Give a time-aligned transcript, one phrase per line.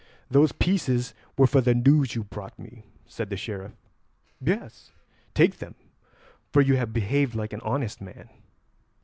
[0.31, 3.73] "Those pieces were for the news you brought me," said the Sheriff.
[4.43, 4.91] "Yes,
[5.35, 5.75] take them,
[6.51, 8.27] for you have behaved like an honest man."